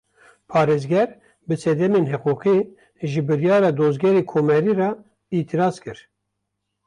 Parêzger, 0.49 1.07
bi 1.47 1.55
sedemên 1.63 2.05
hiqûqî, 2.11 2.57
ji 3.09 3.21
biryara 3.27 3.71
Dozgerê 3.79 4.23
Komarî 4.31 4.73
re 4.79 4.89
îtiraz 5.37 5.75
kir 5.83 5.97